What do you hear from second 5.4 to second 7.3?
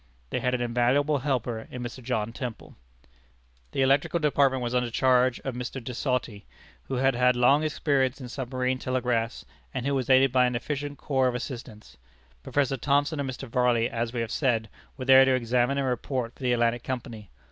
of Mr. De Sauty, who had